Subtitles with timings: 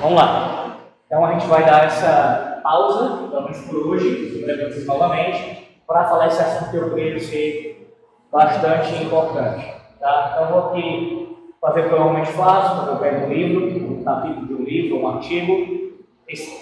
[0.00, 0.76] Vamos lá.
[1.06, 6.28] Então a gente vai dar essa pausa, pelo menos por hoje, vocês novamente, para falar
[6.28, 7.94] esse assunto que eu creio ser
[8.32, 9.74] bastante importante.
[10.00, 10.30] Tá?
[10.32, 14.64] Então vou aqui fazer provavelmente fácil, quando eu pego um livro, um capítulo de um
[14.64, 15.92] livro, um artigo,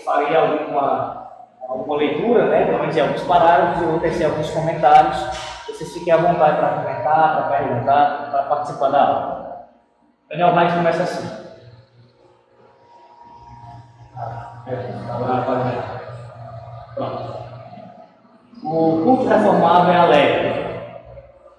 [0.05, 1.29] farei alguma,
[1.69, 2.65] alguma leitura, né?
[2.67, 5.17] pelo menos em alguns parágrafos, e vou tecer alguns comentários.
[5.69, 9.69] Vocês fiquem à vontade para comentar, para perguntar, para participar da aula.
[10.29, 11.48] Daniel Reis começa assim.
[18.63, 20.65] O culto reformado é alegre.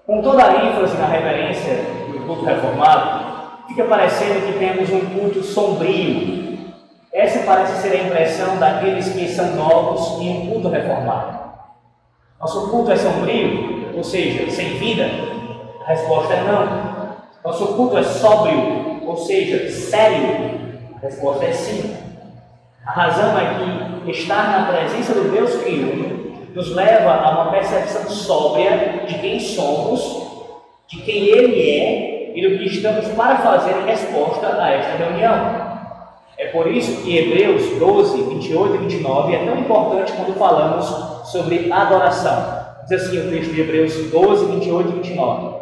[0.06, 1.74] Com toda a ênfase na reverência
[2.12, 6.58] do culto reformado, fica parecendo que temos um culto sombrio.
[7.12, 11.40] Essa parece ser a impressão daqueles que são novos em um culto reformado.
[12.40, 15.06] Nosso culto é sombrio, ou seja, sem vida?
[15.84, 16.90] A resposta é não.
[17.44, 20.60] Nosso culto é sóbrio, ou seja, sério?
[20.96, 22.09] A resposta é sim.
[22.86, 28.08] A razão é que estar na presença do Deus triuno nos leva a uma percepção
[28.08, 30.56] sóbria de quem somos,
[30.88, 35.70] de quem Ele é e do que estamos para fazer em resposta a esta reunião.
[36.38, 40.86] É por isso que Hebreus 12, 28 e 29 é tão importante quando falamos
[41.30, 42.60] sobre adoração.
[42.88, 45.56] Diz assim o texto de Hebreus 12, 28 e 29.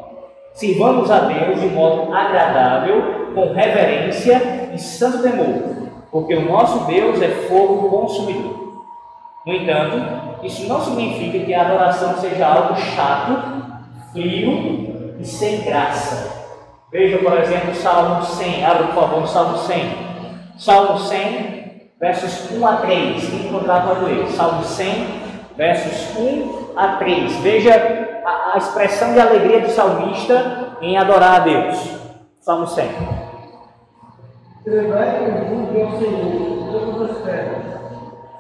[0.55, 5.78] Sirvamos a Deus de modo agradável, com reverência e santo temor
[6.11, 8.87] porque o nosso Deus é fogo consumidor.
[9.47, 13.63] No entanto, isso não significa que a adoração seja algo chato,
[14.13, 16.39] frio e sem graça.
[16.91, 18.65] Veja, por exemplo, Salmo 100.
[18.65, 20.09] Abra, por favor, Salmo 100.
[20.59, 23.29] Salmo 100, versos 1 a 3.
[23.29, 24.27] Quem encontrar pode ler.
[24.29, 25.07] Salmo 100,
[25.57, 27.37] versos 1 a 3.
[27.37, 27.75] Veja
[28.25, 31.77] a, a expressão de alegria do salmista em adorar a Deus.
[32.41, 33.18] Salmo 100.
[34.65, 37.79] Celebrai com júbilo ao Senhor, todas as terras.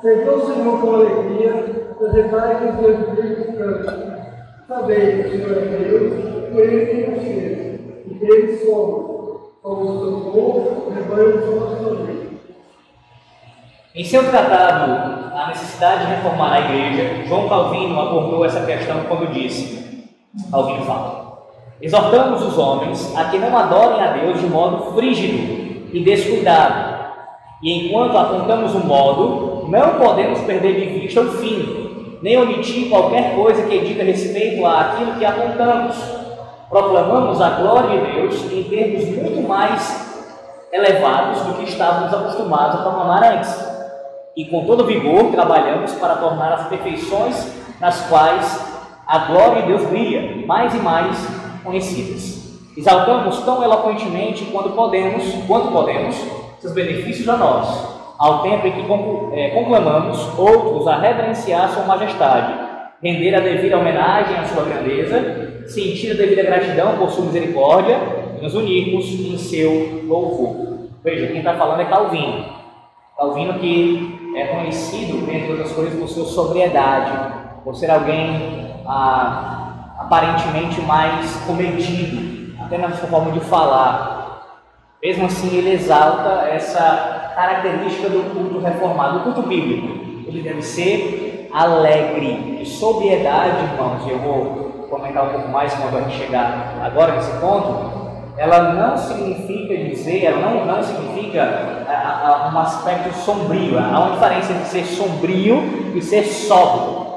[0.00, 4.18] Serviu o Senhor com alegria, apresentai que os seus filhos cantam.
[4.66, 9.18] Sabei que o Senhor é Deus, por ele tem consciência, e dele somos.
[9.62, 12.28] Somos o seu povo, rebanho de sua família.
[13.94, 19.32] Em seu tratado A Necessidade de Reformar a Igreja, João Calvino abordou essa questão quando
[19.32, 20.08] disse:
[20.50, 21.48] Calvino fala,
[21.82, 26.98] exortamos os homens a que não adorem a Deus de modo frígido e descuidado.
[27.62, 33.34] E enquanto apontamos o modo, não podemos perder de vista o fim, nem omitir qualquer
[33.34, 35.96] coisa que diga respeito àquilo que apontamos.
[36.68, 40.08] Proclamamos a glória de Deus em termos muito mais
[40.72, 43.66] elevados do que estávamos acostumados a proclamar antes.
[44.36, 48.68] E com todo vigor trabalhamos para tornar as perfeições nas quais
[49.06, 51.16] a glória de Deus brilha mais e mais
[51.64, 52.37] conhecidas.
[52.78, 56.14] Exaltamos tão eloquentemente quando podemos, quando podemos,
[56.60, 57.66] seus benefícios a nós,
[58.16, 62.54] ao tempo em que é, conclamamos outros a reverenciar Sua Majestade,
[63.02, 67.98] render a devida homenagem à Sua grandeza, sentir a devida gratidão por Sua misericórdia
[68.38, 70.86] e nos unirmos em Seu louvor.
[71.02, 72.44] Veja, quem está falando é Calvino.
[73.16, 77.34] Calvino que é conhecido, entre outras coisas, por sua sobriedade,
[77.64, 82.37] por ser alguém ah, aparentemente mais comedido,
[82.68, 84.42] até na sua forma de falar.
[85.02, 89.88] Mesmo assim, ele exalta essa característica do culto reformado, do culto bíblico.
[90.26, 95.96] Ele deve ser alegre, de sobriedade, irmãos, e eu vou comentar um pouco mais quando
[95.96, 97.96] a gente chegar agora nesse ponto.
[98.36, 101.42] Ela não significa dizer, ela não, não significa
[101.88, 103.78] a, a, um aspecto sombrio.
[103.78, 107.08] Há uma diferença entre ser sombrio e ser sóbrio.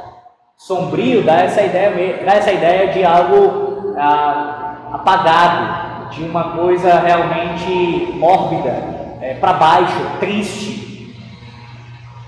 [0.58, 4.61] Sombrio dá essa ideia, dá essa ideia de algo ah,
[4.92, 11.16] apagado, de uma coisa realmente mórbida, é, para baixo, triste.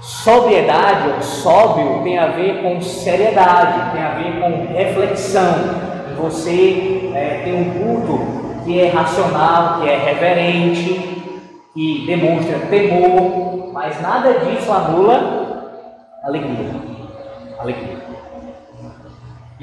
[0.02, 5.56] Sobriedade ou sóbrio tem a ver com seriedade, tem a ver com reflexão.
[6.18, 11.14] Você é, tem um culto que é racional, que é reverente,
[11.74, 15.82] que demonstra temor, mas nada disso anula
[16.24, 16.72] alegria.
[17.60, 18.13] Alegria.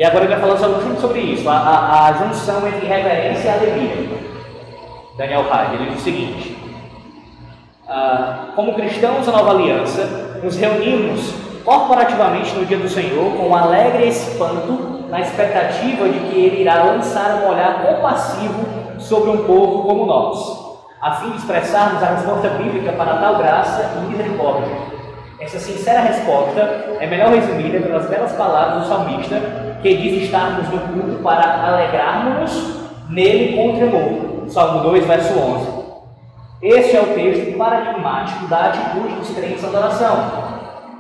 [0.01, 3.51] E agora ele vai falar somente sobre isso, a, a, a, junção entre reverência e
[3.51, 4.09] alegria.
[5.19, 6.59] Daniel Hyde, ele diz o seguinte:
[7.87, 11.35] ah, Como cristãos da nova aliança, nos reunimos
[11.67, 16.83] corporativamente no dia do Senhor com um alegre espanto, na expectativa de que Ele irá
[16.83, 22.49] lançar um olhar compassivo sobre um povo como nós, a fim de expressarmos a resposta
[22.49, 24.75] bíblica para tal graça e misericórdia.
[25.39, 26.61] Essa sincera resposta
[26.99, 32.81] é melhor resumida pelas belas palavras do salmista que diz estarmos no culto para alegrarmos
[33.09, 34.49] nele com tremor.
[34.49, 35.81] Salmo 2, verso 11.
[36.63, 40.33] Este é o texto paradigmático da atitude dos crentes na adoração.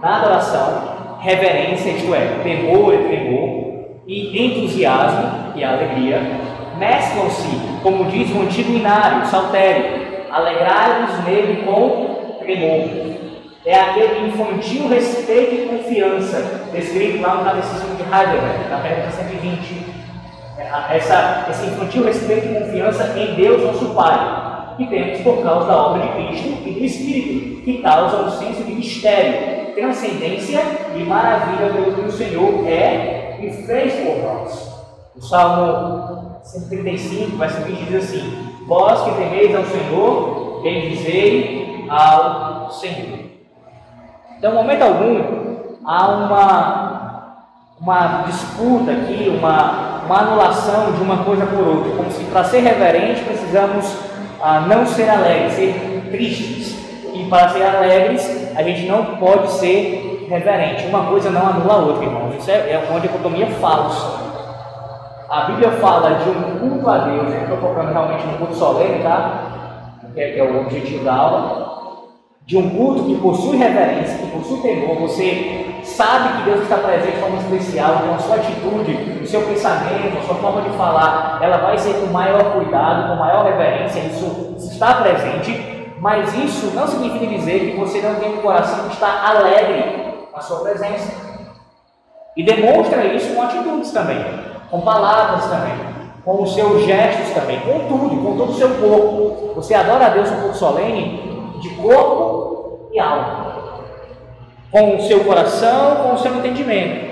[0.00, 3.70] Na adoração, reverência, isto é, temor e tremor,
[4.06, 6.22] e entusiasmo, é alegria,
[6.78, 13.09] mesclam-se, como diz o antigo inário, saltério, alegrai-vos nele com tremor.
[13.70, 19.86] É aquele infantil respeito e confiança, descrito lá no Catecismo de Heidelberg, na pergunta 120.
[20.58, 25.68] É, essa, esse infantil respeito e confiança em Deus, nosso Pai, que temos por causa
[25.68, 30.62] da obra de Cristo e do Espírito, que causa um senso de mistério, transcendência
[30.96, 34.82] e maravilha pelo que o Senhor é e fez por nós.
[35.14, 43.19] O Salmo 135, verso 20 diz assim: Vós que temeis ao Senhor, bendizei ao Senhor.
[44.40, 45.22] Então, em momento algum,
[45.84, 47.44] há uma,
[47.78, 52.60] uma disputa aqui, uma, uma anulação de uma coisa por outra, como se para ser
[52.60, 53.94] reverente precisamos
[54.42, 56.74] ah, não ser alegres, ser tristes.
[57.12, 60.86] E para ser alegres, a gente não pode ser reverente.
[60.86, 62.36] Uma coisa não anula a outra, irmãos.
[62.36, 64.20] Isso é, é uma dicotomia falsa.
[65.28, 69.02] A Bíblia fala de um culto a Deus, eu estou focando realmente no culto solene,
[69.02, 69.98] tá?
[70.14, 71.79] Que é, que é o objetivo da aula
[72.50, 77.12] de um culto que possui reverência, que possui temor, você sabe que Deus está presente
[77.14, 81.38] de forma especial, com a sua atitude, o seu pensamento, a sua forma de falar,
[81.40, 86.88] ela vai ser com maior cuidado, com maior reverência, isso está presente, mas isso não
[86.88, 91.08] significa dizer que você não tem um coração que está alegre com a sua presença.
[92.36, 94.24] E demonstra isso com atitudes também,
[94.68, 95.74] com palavras também,
[96.24, 99.52] com os seus gestos também, com tudo, com todo o seu corpo.
[99.54, 101.29] Você adora a Deus com culto solene
[101.60, 103.50] de corpo e alma.
[104.70, 107.10] Com o seu coração, com o seu entendimento,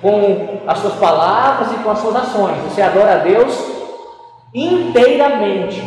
[0.00, 2.56] com as suas palavras e com as suas ações.
[2.64, 3.78] Você adora a Deus
[4.54, 5.82] inteiramente.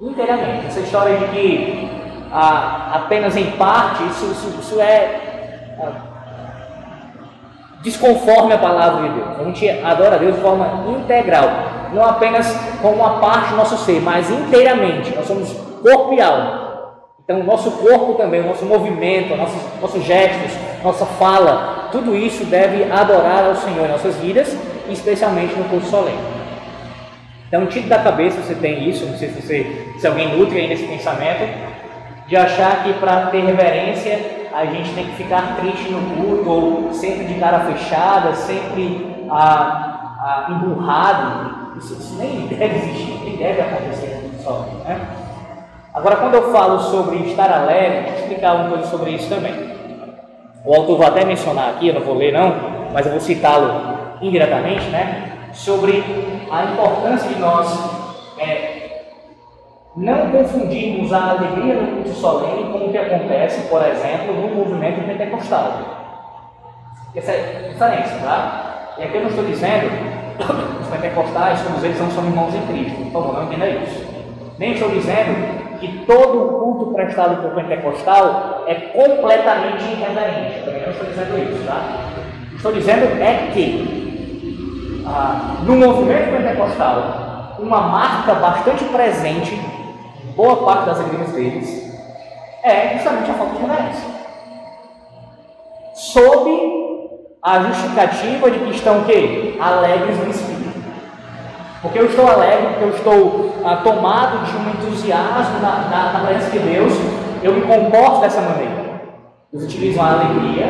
[0.00, 0.66] Inteiramente.
[0.66, 1.90] Essa história de que
[2.32, 6.10] ah, apenas em parte, isso, isso, isso é ah,
[7.82, 9.40] desconforme a palavra de Deus.
[9.40, 11.48] A gente adora a Deus de forma integral,
[11.92, 15.14] não apenas como uma parte do nosso ser, mas inteiramente.
[15.14, 15.52] Nós somos
[15.82, 16.59] corpo e alma.
[17.30, 20.50] Então, o nosso corpo também, o nosso movimento, nossos, nossos gestos,
[20.82, 24.56] nossa fala, tudo isso deve adorar ao Senhor em nossas vidas,
[24.88, 26.18] especialmente no culto solene.
[27.46, 30.66] Então, tire da cabeça você tem isso, não sei se, você, se alguém nutre aí
[30.66, 31.48] nesse pensamento,
[32.26, 36.92] de achar que para ter reverência a gente tem que ficar triste no culto, ou
[36.92, 41.78] sempre de cara fechada, sempre ah, ah, emburrado.
[41.78, 44.84] Isso, isso nem deve existir, nem deve acontecer no culto solene.
[44.84, 45.19] Né?
[45.92, 49.52] Agora, quando eu falo sobre estar alegre, vou explicar uma coisa sobre isso também.
[50.64, 52.54] O autor vai até mencionar aqui, eu não vou ler não,
[52.92, 55.48] mas eu vou citá-lo indiretamente, né?
[55.52, 56.04] Sobre
[56.48, 57.66] a importância de nós
[58.38, 59.02] é,
[59.96, 65.04] não confundirmos a alegria do culto solene com o que acontece, por exemplo, no movimento
[65.04, 65.72] pentecostal.
[67.16, 68.94] Essa é a diferença, tá?
[68.96, 69.90] E aqui eu não estou dizendo
[70.80, 73.10] os pentecostais, todos eles não são irmãos em Cristo.
[73.10, 74.06] Por favor, não entenda isso.
[74.56, 80.58] Nem estou dizendo que todo o culto prestado por pentecostal é completamente irreverente.
[80.58, 81.82] Eu também não estou dizendo isso, tá?
[82.54, 89.58] Estou dizendo é que ah, no movimento pentecostal, uma marca bastante presente
[90.36, 91.90] boa parte das igrejas deles
[92.62, 94.10] é justamente a falta de reverência.
[95.94, 96.70] Sob
[97.42, 99.56] a justificativa de que estão o quê?
[99.60, 100.49] Alegres no Espírito.
[101.82, 106.20] Porque eu estou alegre, porque eu estou ah, tomado de um entusiasmo na, na, na,
[106.26, 106.92] presença de Deus,
[107.42, 109.00] eu me comporto dessa maneira.
[109.52, 110.66] Eles utilizam a alegria,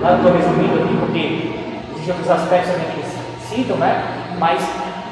[0.00, 0.14] tá?
[0.14, 4.24] estou resumindo aqui porque existem outros aspectos que eles citam, né?
[4.38, 4.62] mas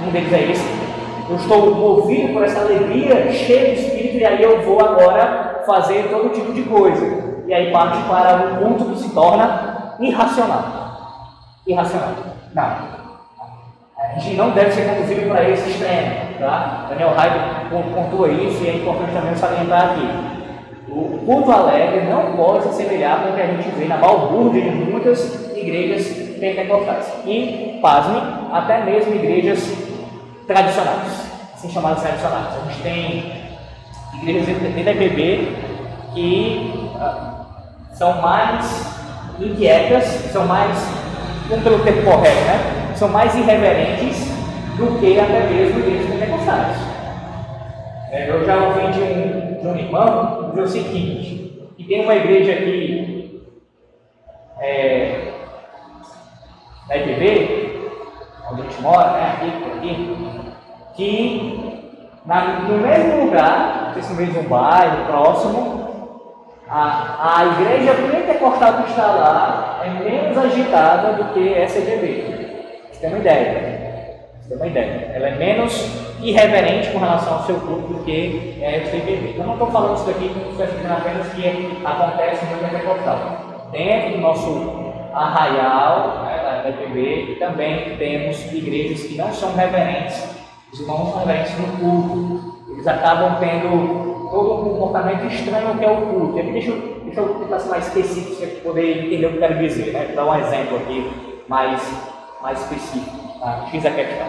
[0.06, 0.82] um deles é esse.
[1.28, 6.08] Eu estou movido por essa alegria, cheio de espírito, e aí eu vou agora fazer
[6.10, 7.04] todo tipo de coisa.
[7.46, 10.64] E aí parte para um ponto que se torna irracional.
[11.66, 12.12] Irracional.
[12.54, 13.01] Não.
[14.14, 16.38] A gente não deve ser conduzido para esse extremo.
[16.38, 16.86] Tá?
[16.88, 17.38] Daniel Hyde
[17.94, 20.06] pontua isso e é importante também salientar aqui.
[20.88, 24.62] O culto alegre não pode se assemelhar com o que a gente vê na balbúrdia
[24.62, 26.06] de muitas igrejas
[26.38, 27.12] pentecostais.
[27.24, 28.20] E, pasme,
[28.52, 29.72] até mesmo igrejas
[30.46, 32.48] tradicionais, assim chamadas tradicionais.
[32.48, 33.32] A gente tem
[34.20, 34.92] igrejas dentro da
[36.14, 37.46] que ah,
[37.94, 38.92] são mais
[39.40, 40.76] inquietas, são mais,
[41.48, 42.81] vamos pelo termo correto, né?
[43.02, 44.28] São mais irreverentes
[44.76, 46.76] do que até mesmo igrejas pentecostais.
[48.12, 52.14] É, eu já ouvi de um, de um irmão dizer o seguinte, que tem uma
[52.14, 53.42] igreja aqui
[54.60, 55.32] é,
[56.88, 57.90] na IPB,
[58.52, 60.52] onde a gente mora, né, aqui, aqui
[60.94, 61.82] que
[62.24, 66.14] na, no mesmo lugar sei se no um bairro próximo,
[66.68, 72.41] a, a igreja pentecostal que está lá é menos agitada do que essa EGB.
[73.02, 74.28] Tem uma ideia.
[74.40, 75.10] Você tem uma ideia.
[75.12, 75.90] Ela é menos
[76.22, 79.34] irreverente com relação ao seu culto do que é essa EGB.
[79.36, 83.70] Eu não estou falando isso daqui, estou dizendo apenas que acontece no pentecostal.
[83.72, 90.24] Dentro do nosso arraial, né, da EGB, também temos igrejas que não são reverentes.
[90.72, 92.62] Os irmãos são reverentes no culto.
[92.70, 96.38] Eles acabam tendo todo um comportamento estranho que é o culto.
[96.38, 99.40] aqui deixa eu, deixa eu tentar ser mais específico para poder entender o que eu
[99.40, 99.92] quero dizer.
[99.92, 100.04] Né?
[100.06, 101.10] Vou dar um exemplo aqui
[101.48, 101.82] mais,
[102.42, 103.38] mais específico.
[103.40, 103.66] Tá?
[103.70, 104.26] Fiz a questão.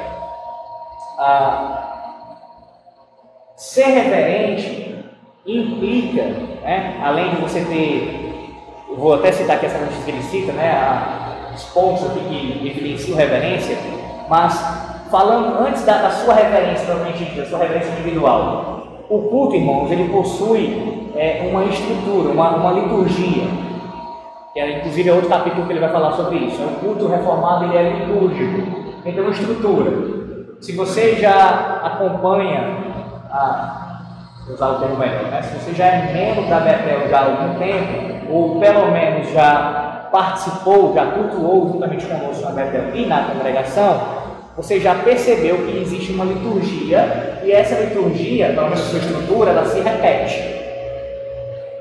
[1.20, 1.94] Ah,
[3.56, 4.96] ser reverente
[5.46, 6.24] implica,
[6.64, 8.56] né, além de você ter,
[8.96, 12.68] vou até citar aqui essa notícia que ele cita, né, a, os pontos aqui que
[12.68, 13.78] evidenciam reverência,
[14.30, 14.60] mas
[15.12, 20.10] falando antes da, da sua reverência, provavelmente da sua reverência individual, o culto, irmãos, ele
[20.10, 23.44] possui é, uma estrutura, uma, uma liturgia.
[24.54, 26.62] Que é, inclusive é outro capítulo que ele vai falar sobre isso.
[26.62, 28.84] É o culto reformado ele é litúrgico.
[29.04, 29.92] Ele tem uma estrutura.
[30.62, 32.78] Se você já acompanha,
[33.32, 34.02] a,
[34.46, 35.42] vou usar o termo melhor, né?
[35.42, 40.10] se você já é membro da Betel já há algum tempo, ou pelo menos já
[40.12, 44.02] participou, já cultuou juntamente conosco na Betel e na congregação,
[44.56, 49.50] você já percebeu que existe uma liturgia e essa liturgia, pelo menos a sua estrutura,
[49.50, 50.40] ela se repete.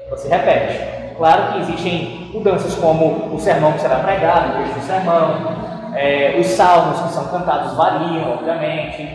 [0.09, 1.02] Ela se repete.
[1.23, 5.55] Claro que existem mudanças como o sermão que será pregado, o texto do sermão,
[5.95, 9.09] é, os salmos que são cantados variam, obviamente.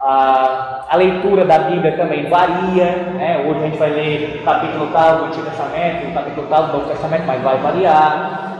[0.00, 2.86] A, a, leitura da Bíblia também varia.
[3.18, 3.44] Né?
[3.46, 6.72] Hoje a gente vai ler o capítulo tal do Antigo Testamento, o capítulo tal do
[6.72, 8.52] Novo Testamento, mas vai variar.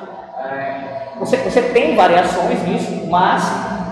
[0.52, 3.42] É, você, você tem variações nisso, mas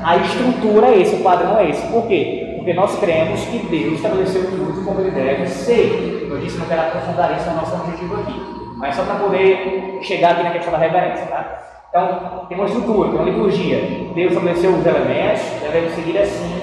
[0.05, 1.87] a estrutura é esse, o padrão é esse.
[1.87, 2.53] Por quê?
[2.59, 6.29] Porque nós cremos que Deus estabeleceu tudo como ele deve ser.
[6.31, 8.60] Eu disse, não quero aprofundar isso, é o nosso objetivo aqui.
[8.81, 11.59] Mas só para poder chegar aqui na questão da reverência, tá?
[11.91, 14.11] Então, tem uma estrutura, tem uma liturgia.
[14.15, 16.63] Deus estabeleceu os elementos, devemos seguir assim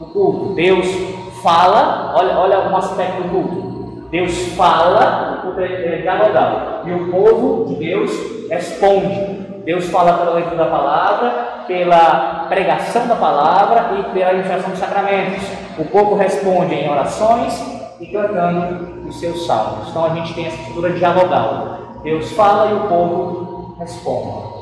[0.00, 0.54] o culto.
[0.54, 0.86] Deus
[1.42, 4.08] fala, olha, olha um aspecto do culto.
[4.08, 6.82] Deus fala, o culto é dialogal.
[6.86, 8.10] E o povo de Deus
[8.48, 9.42] responde.
[9.64, 11.30] Deus fala pela leitura da palavra,
[11.66, 15.42] pela pregação da palavra e pela administração dos sacramentos.
[15.78, 19.88] O povo responde em orações e cantando os seus salmos.
[19.88, 21.78] Então a gente tem essa estrutura dialogal.
[22.02, 24.52] Deus fala e o povo responde.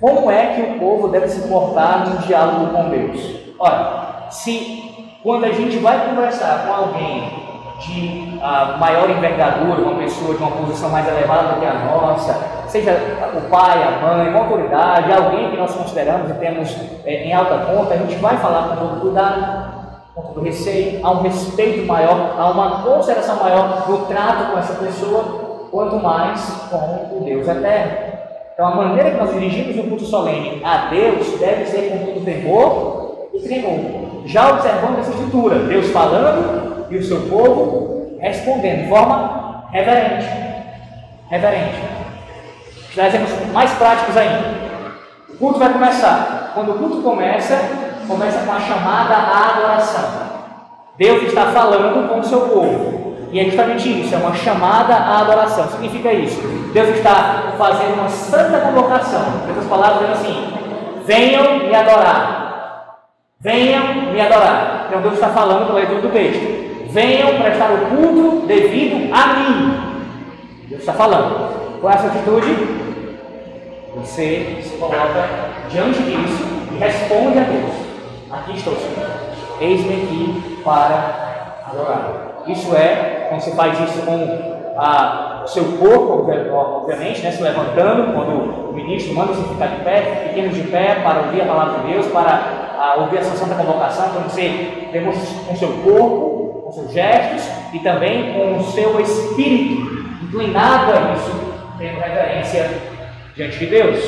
[0.00, 3.36] Como é que o povo deve se portar no diálogo com Deus?
[3.58, 7.40] Ora, se quando a gente vai conversar com alguém
[7.80, 12.34] de uh, maior envergadura, uma pessoa de uma posição mais elevada do que a nossa,
[12.68, 12.92] seja
[13.34, 17.58] o pai, a mãe, uma autoridade, alguém que nós consideramos e temos é, em alta
[17.58, 19.69] conta, a gente vai falar com todo cuidado,
[20.14, 24.74] com todo receio, há um respeito maior, há uma consideração maior no trato com essa
[24.74, 28.10] pessoa, quanto mais com o Deus eterno.
[28.52, 32.24] Então, a maneira que nós dirigimos o culto solene a Deus deve ser com todo
[32.24, 34.26] temor e tremor.
[34.26, 40.26] Já observando essa estrutura, Deus falando e o seu povo respondendo de forma reverente.
[41.30, 41.78] Reverente.
[42.94, 44.60] Trazemos mais práticos ainda.
[45.28, 46.50] O culto vai começar.
[46.54, 47.54] Quando o culto começa,
[48.10, 50.30] começa com a chamada à adoração.
[50.98, 53.16] Deus está falando com o seu povo.
[53.32, 55.68] E é justamente isso, é uma chamada à adoração.
[55.68, 56.40] Significa isso.
[56.72, 59.24] Deus está fazendo uma santa convocação.
[59.48, 60.52] Essas palavras dizendo assim:
[61.06, 62.98] venham me adorar.
[63.40, 64.86] Venham me adorar.
[64.88, 69.80] Então Deus está falando pela leitura do texto venham prestar o culto devido a mim.
[70.68, 71.80] Deus está falando.
[71.80, 72.80] Qual é essa atitude?
[73.96, 75.28] Você se coloca
[75.68, 77.89] diante disso e responde a Deus.
[78.30, 79.10] Aqui estou, Senhor.
[79.60, 82.42] Eis-me aqui para adorar.
[82.46, 84.50] Isso é, quando você faz isso com
[85.44, 90.00] o seu corpo, obviamente, né, se levantando, quando o ministro manda você ficar de pé,
[90.28, 94.22] pequenos de pé, para ouvir a palavra de Deus, para ouvir a santa convocação, então
[94.22, 100.04] você demonstra com o seu corpo com seus gestos e também com o seu espírito,
[100.22, 101.32] inclinado a isso,
[101.78, 102.70] tendo reverência
[103.34, 103.98] diante de Deus.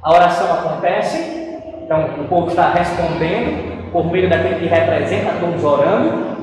[0.00, 1.45] A oração acontece,
[1.86, 6.36] então o povo está respondendo por meio daquele que representa todos orando,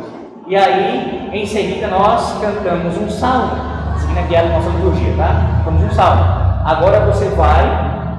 [0.48, 3.52] e aí em seguida nós cantamos um salmo,
[4.00, 5.62] seguindo aqui a nossa liturgia, tá?
[5.66, 6.24] Cantamos um salmo.
[6.66, 7.62] Agora você vai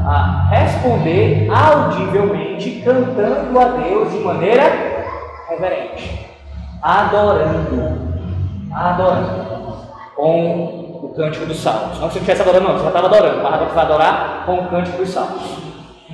[0.06, 4.64] a responder audivelmente, cantando a Deus de maneira
[5.48, 6.28] reverente,
[6.82, 8.12] adorando,
[8.70, 9.76] adorando,
[10.14, 11.98] com o cântico dos salmos.
[11.98, 14.42] Não que você estivesse adorando, não, você já estava adorando, mas agora você vai adorar
[14.44, 15.63] com o cântico dos salmos.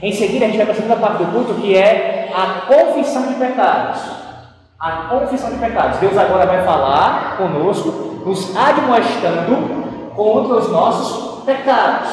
[0.03, 3.27] Em seguida, a gente vai para a segunda parte do culto, que é a confissão
[3.27, 4.01] de pecados.
[4.79, 5.99] A confissão de pecados.
[5.99, 12.09] Deus agora vai falar conosco, nos admoestando contra os nossos pecados.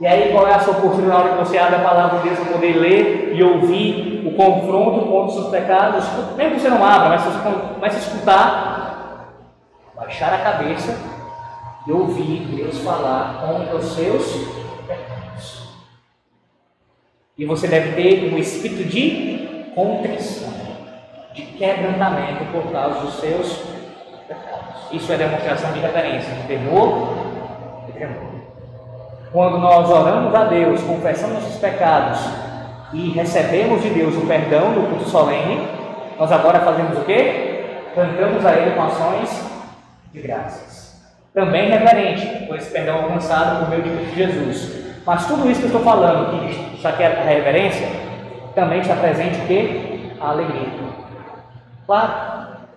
[0.00, 2.28] E aí, qual é a sua postura na hora que você abre a palavra de
[2.28, 6.04] Deus para poder ler e ouvir o confronto contra os seus pecados?
[6.36, 7.38] Mesmo que você não abra, mas você
[7.74, 9.34] começa a escutar,
[9.94, 10.98] baixar a cabeça
[11.86, 14.24] e ouvir Deus falar contra os seus
[14.86, 15.63] pecados.
[17.36, 20.52] E você deve ter um espírito de contrição,
[21.34, 23.56] de quebrantamento por causa dos seus
[24.28, 24.92] pecados.
[24.92, 27.08] Isso é demonstração de reverência, de temor
[27.88, 28.34] e tremor.
[29.32, 32.20] Quando nós oramos a Deus, confessamos nossos pecados
[32.92, 35.66] e recebemos de Deus o perdão no culto solene,
[36.16, 37.80] nós agora fazemos o quê?
[37.96, 39.44] Cantamos a Ele com ações
[40.12, 41.02] de graças.
[41.34, 44.83] Também reverente, esse perdão alcançado por meio de Jesus.
[45.06, 47.88] Mas tudo isso que eu estou falando, que que é a reverência,
[48.54, 50.10] também está presente o quê?
[50.20, 50.68] A alegria.
[51.86, 52.12] Claro,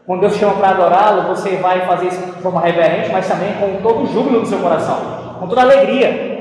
[0.06, 3.54] quando Deus te chama para adorá-lo, você vai fazer isso de forma reverente, mas também
[3.54, 6.38] com todo o júbilo do seu coração, com toda a alegria.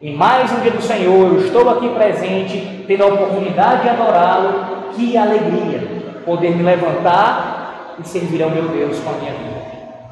[0.00, 4.72] Em mais um dia do Senhor, eu estou aqui presente, tendo a oportunidade de adorá-lo.
[4.92, 5.80] Que alegria
[6.24, 9.62] poder me levantar e servir ao meu Deus com a minha vida.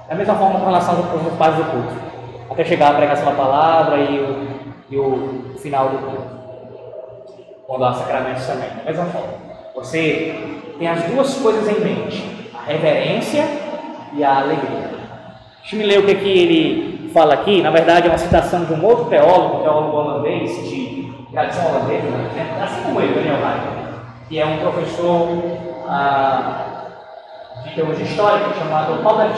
[0.08, 1.94] Da mesma forma com relação aos pais do culto,
[2.50, 4.59] até chegar a pregação da palavra e o,
[4.90, 6.40] e o final do culto.
[7.66, 8.68] Quando há sacramentos também.
[8.68, 9.34] Da mesma forma.
[9.76, 10.34] Você
[10.78, 13.46] tem as duas coisas em mente: a reverência
[14.12, 14.90] e a alegria.
[15.60, 18.72] Deixa eu ler o que, que ele fala aqui, na verdade, é uma citação de
[18.72, 22.60] um outro teólogo, um teólogo holandês, de tradição holandesa, né?
[22.62, 23.94] assim como ele, Daniel Heidegger,
[24.28, 25.28] que é um professor
[25.88, 26.86] ah,
[27.64, 29.34] de teologia histórica chamado Robert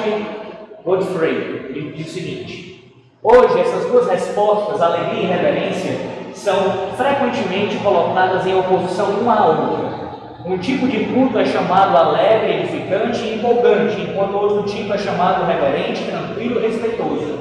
[0.84, 1.34] Godfrey.
[1.70, 2.71] Ele diz o seguinte:
[3.24, 5.96] Hoje, essas duas respostas, alegria e reverência,
[6.34, 6.56] são
[6.96, 9.92] frequentemente colocadas em oposição uma à outra.
[10.44, 15.46] Um tipo de culto é chamado alegre, edificante e empolgante, enquanto outro tipo é chamado
[15.46, 17.38] reverente, tranquilo e respeitoso.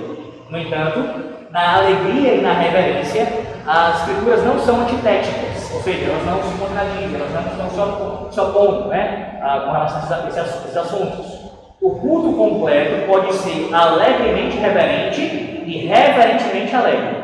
[0.51, 1.03] No entanto,
[1.49, 3.27] na alegria e na reverência,
[3.65, 8.39] as escrituras não são antitéticas, ou seja, elas não se contradizem, elas não estão se
[8.39, 11.40] opondo né, com relação a esses assuntos.
[11.81, 15.21] O culto completo pode ser alegremente reverente
[15.65, 17.21] e reverentemente alegre.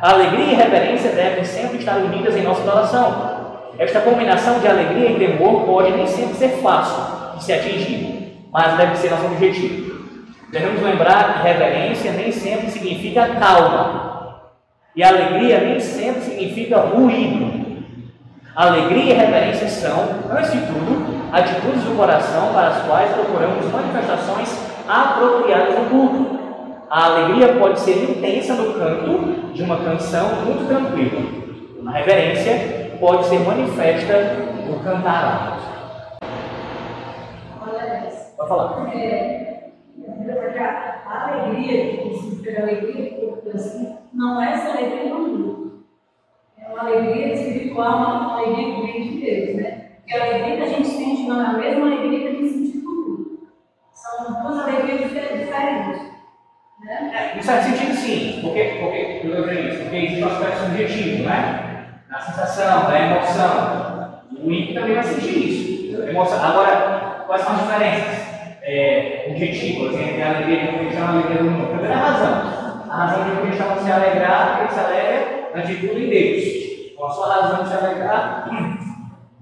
[0.00, 3.68] Alegria e reverência devem sempre estar unidas em nossa adoração.
[3.78, 8.74] Esta combinação de alegria e temor pode nem sempre ser fácil de se atingir, mas
[8.78, 9.92] deve ser nosso objetivo.
[10.50, 14.52] Devemos lembrar que reverência nem sempre significa calma,
[14.96, 17.61] e alegria nem sempre significa ruído.
[18.54, 19.98] Alegria e reverência são,
[20.30, 26.38] antes de tudo, atitudes do coração para as quais procuramos manifestações apropriadas no culto.
[26.90, 31.90] A alegria pode ser intensa no canto de uma canção muito tranquila.
[31.90, 34.36] A reverência pode ser manifesta
[34.68, 35.62] no cantar alto.
[38.36, 38.94] Pode falar.
[38.94, 43.12] É, porque a alegria, significa alegria,
[43.54, 45.08] assim, não é essa alegria.
[45.08, 45.14] É
[46.72, 49.84] uma alegria espiritual, uma alegria que vem de Deus, né?
[49.98, 52.48] Porque a alegria que a gente sente não é a mesma alegria que a gente
[52.48, 53.48] sente no mundo.
[53.92, 56.12] São duas alegrias diferentes.
[56.84, 57.12] Né?
[57.14, 58.40] É, em certo sentido, sim.
[58.42, 61.86] Porque, porque, porque, porque existe um aspecto subjetivo, né?
[62.10, 64.22] A sensação, a emoção.
[64.44, 66.02] O ímpio também vai sentir isso.
[66.02, 66.42] Emoção.
[66.42, 68.32] Agora, quais são as diferenças?
[68.62, 71.68] é, objetivas entre a alegria de e a alegria do mundo.
[71.68, 72.62] Primeira razão.
[72.88, 76.44] A razão de um cristão se alegrar, porque se alegra antes de tudo em Deus.
[76.96, 78.48] Com a sua razão de se alegrar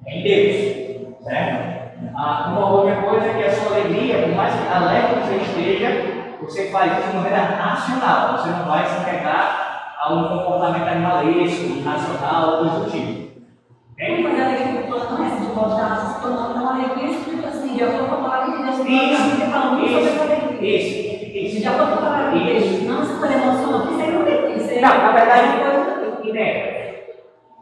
[0.06, 0.56] é em Deus.
[1.24, 1.80] Certo?
[2.16, 5.90] Ah, uma outra coisa é que a sua alegria, por mais alegre que você esteja,
[6.40, 8.38] você faz isso de maneira racional.
[8.38, 13.30] Você não vai se entregar a um comportamento animalesco, irracional, coisa do tipo.
[13.96, 14.22] Tem?
[14.22, 17.10] Mas a alegria plano não é voltar, se tornando uma alegria
[17.46, 18.78] assim, de acordo com a palavra de Deus.
[18.86, 19.36] Isso,
[20.64, 21.68] isso, isso.
[21.68, 22.82] A palavra de Deus.
[22.84, 24.80] Não se for emoção, isso aí não tem isso.
[24.80, 25.58] Não, na verdade,
[26.30, 26.80] ideia.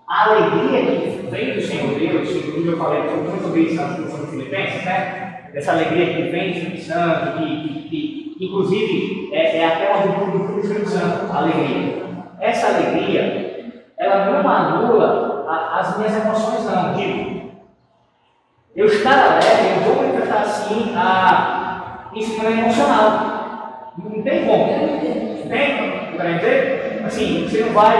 [0.09, 4.31] A alegria que vem do Senhor Deus, inclusive eu falei muito isso na discussão de
[4.31, 5.50] Filipenses, né?
[5.54, 10.52] Essa alegria que vem do Santo, que, que, que inclusive é, é até uma virtude
[10.52, 12.09] do Espírito Santo, a alegria.
[12.40, 16.94] Essa alegria, ela não anula a, as minhas emoções, não.
[16.94, 17.52] Digo,
[18.76, 21.59] eu estar alegre, eu vou manifestar assim a,
[22.14, 23.94] não é emocional.
[23.98, 25.48] Não tem como.
[25.48, 26.16] Tem?
[26.16, 27.02] Para dizer?
[27.04, 27.96] Assim, você não vai,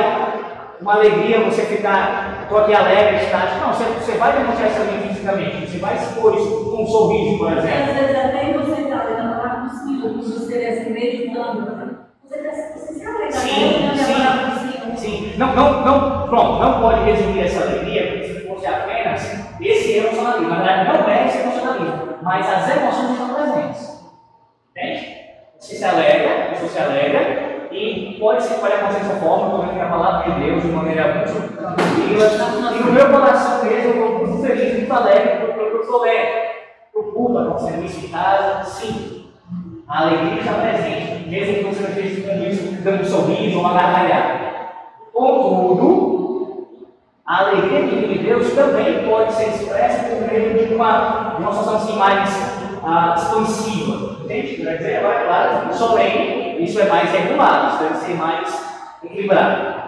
[0.81, 3.61] uma alegria, você ficar, estou aqui alegre, estático.
[3.61, 5.67] Não, você, você vai demonstrar isso também fisicamente.
[5.67, 7.69] Você vai expor isso com um sorriso, por exemplo.
[7.69, 12.09] Às vezes até você está olhando lá com os minutos, você assim, meditando.
[12.25, 13.33] Você, você se alegra.
[13.33, 15.35] Sim, sim, sim.
[15.37, 19.23] Não, não, não, pronto, não pode resumir essa alegria se fosse apenas
[19.61, 20.49] esse emocionalismo.
[20.49, 23.99] Na verdade, não é esse emocionalismo, mas as emoções estão presentes.
[24.71, 25.19] Entende?
[25.59, 29.75] Você se alegra, você se alegra, e pode ser pode acontecer dessa forma, estou vendo
[29.75, 32.27] que a palavra de Deus de maneira muito tranquila.
[32.75, 36.49] E no meu coração mesmo, eu estou muito feliz, muito alegre, porque eu estou leve.
[36.95, 39.27] O culto acontecendo isso em casa, sim.
[39.87, 43.75] A alegria está presente, mesmo que você não esteja com isso, dando um sorriso uma
[43.75, 44.49] gargalhada.
[45.13, 46.69] Contudo,
[47.27, 51.77] a alegria de Deus também pode ser expressa por meio de uma, de uma situação
[51.77, 52.31] assim mais
[52.83, 54.25] ah, expansiva.
[54.25, 54.57] Entende?
[54.57, 58.69] Quer dizer, agora, claro, solene, isso é mais regulado, isso deve ser mais
[59.03, 59.79] equilibrado.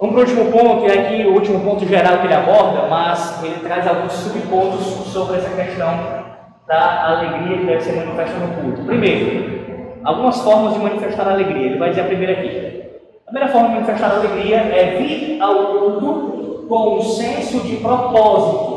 [0.00, 3.42] Vamos para o último ponto, e aqui o último ponto geral que ele aborda, mas
[3.44, 4.80] ele traz alguns subpontos
[5.12, 6.22] sobre essa questão
[6.66, 8.82] da alegria que deve ser manifesta no culto.
[8.84, 11.66] Primeiro, algumas formas de manifestar alegria.
[11.66, 12.82] Ele vai dizer a primeira aqui.
[13.26, 18.71] A primeira forma de manifestar alegria é vir ao culto com um senso de propósito.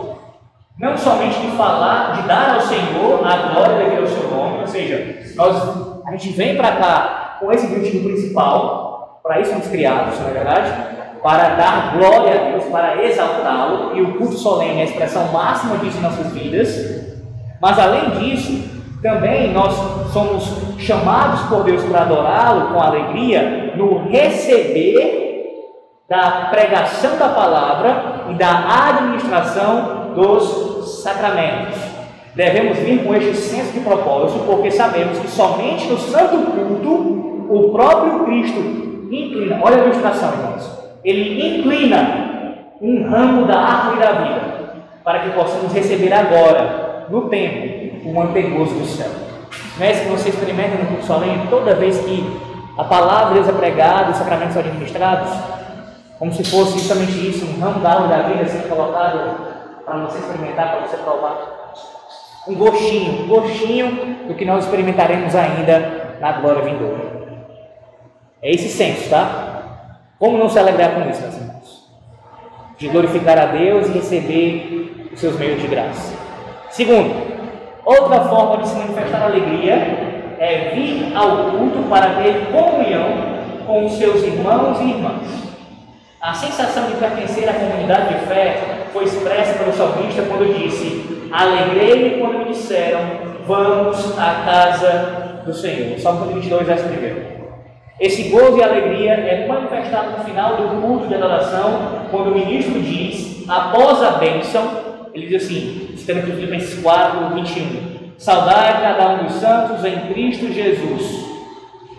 [0.77, 4.67] Não somente de falar, de dar ao Senhor a glória devido ao seu nome, ou
[4.67, 5.55] seja, nós,
[6.05, 10.33] a gente vem para cá com esse objetivo principal, para isso somos criados, não é
[10.33, 10.71] verdade?
[11.23, 15.77] Para dar glória a Deus, para exaltá-lo, e o culto solene é a expressão máxima
[15.77, 17.15] disso em nossas vidas.
[17.61, 18.69] Mas além disso,
[19.01, 19.73] também nós
[20.11, 20.43] somos
[20.77, 25.23] chamados por Deus para adorá-lo com alegria no receber
[26.09, 31.77] da pregação da palavra e da administração dos sacramentos.
[32.33, 37.71] Devemos vir com este senso de propósito, porque sabemos que somente no santo culto o
[37.71, 38.59] próprio Cristo
[39.11, 40.69] inclina, olha a ilustração, irmãos,
[41.03, 44.41] ele inclina um ramo da árvore da vida,
[45.03, 49.09] para que possamos receber agora no tempo, o mantegoso do céu.
[49.77, 52.25] Não é isso que você experimenta no culto solene toda vez que
[52.77, 55.29] a palavra é pregada, os sacramentos são administrados?
[56.19, 59.54] Como se fosse justamente isso, um ramo da árvore da vida sendo colocado
[59.85, 61.73] para você experimentar, para você provar.
[62.47, 67.15] Um gostinho, um gostinho do que nós experimentaremos ainda na glória vindoura.
[68.41, 70.09] É esse senso, tá?
[70.19, 71.89] Como não se alegrar com isso, meus irmãos?
[72.77, 76.13] De glorificar a Deus e receber os seus meios de graça.
[76.69, 77.15] Segundo,
[77.85, 79.75] outra forma de se manifestar alegria
[80.39, 85.45] é vir ao culto para ter comunhão com os seus irmãos e irmãs.
[86.21, 92.17] A sensação de pertencer à comunidade de fé foi expressa pelo salmista quando disse: Alegrei-me
[92.17, 93.01] quando me disseram,
[93.45, 95.99] vamos à casa do Senhor.
[95.99, 97.35] Salmo 22, verso 1.
[97.99, 102.81] Esse gozo e alegria é manifestado no final do culto de adoração, quando o ministro
[102.81, 104.65] diz, após a bênção,
[105.13, 107.95] ele diz assim, citando aqui Filipenses 4, 21.
[108.17, 111.25] Saudai cada um dos santos em Cristo Jesus.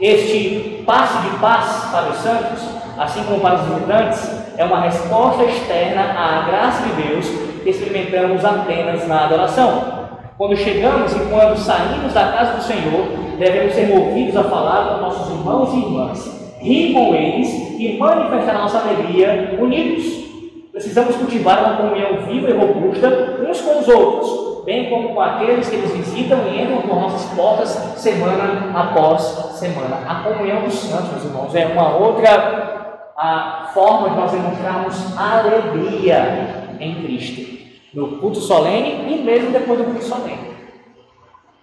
[0.00, 2.62] Este passe de paz para os santos,
[2.98, 7.26] assim como para os visitantes, é uma resposta externa à graça de Deus
[7.62, 9.96] que experimentamos apenas na adoração.
[10.38, 13.06] Quando chegamos e quando saímos da casa do Senhor,
[13.38, 18.54] devemos ser movidos a falar com nossos irmãos e irmãs, rir com eles e manifestar
[18.54, 20.26] nossa alegria unidos.
[20.72, 25.68] Precisamos cultivar uma comunhão viva e robusta uns com os outros, bem como com aqueles
[25.68, 29.22] que nos visitam e entram por nossas portas semana após
[29.54, 30.00] semana.
[30.06, 32.75] A comunhão dos santos, meus irmãos, é uma outra
[33.16, 37.56] a forma de nós demonstrarmos alegria em Cristo,
[37.94, 40.56] no culto solene e mesmo depois do culto solene.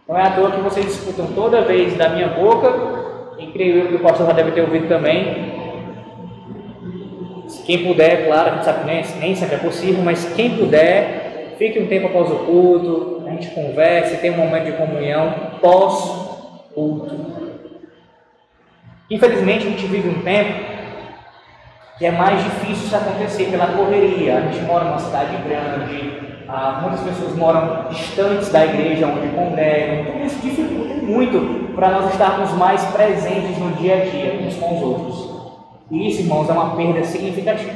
[0.08, 2.74] Não é à toa que vocês escutam toda vez da minha boca,
[3.38, 5.54] e creio eu que o pastor já deve ter ouvido também,
[7.66, 11.56] quem puder, claro, a gente sabe que nem, nem sempre é possível, mas quem puder,
[11.58, 17.16] fique um tempo após o culto, a gente converse, tem um momento de comunhão pós-culto.
[19.10, 20.73] Infelizmente, a gente vive um tempo
[22.04, 24.36] que é mais difícil isso acontecer pela correria.
[24.36, 30.12] A gente mora numa cidade grande, ah, muitas pessoas moram distantes da igreja onde congregam,
[30.12, 34.76] tudo isso dificulta muito para nós estarmos mais presentes no dia a dia uns com
[34.76, 35.30] os outros.
[35.90, 37.72] E isso, irmãos, é uma perda significativa.